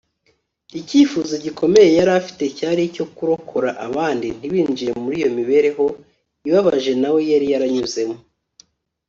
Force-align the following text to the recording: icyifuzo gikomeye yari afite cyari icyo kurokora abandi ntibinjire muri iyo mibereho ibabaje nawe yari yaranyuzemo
icyifuzo 0.79 1.33
gikomeye 1.45 1.89
yari 1.99 2.11
afite 2.19 2.43
cyari 2.57 2.81
icyo 2.89 3.05
kurokora 3.15 3.69
abandi 3.87 4.27
ntibinjire 4.37 4.91
muri 5.03 5.15
iyo 5.21 5.29
mibereho 5.37 5.85
ibabaje 6.47 6.91
nawe 7.01 7.19
yari 7.31 7.47
yaranyuzemo 7.53 8.17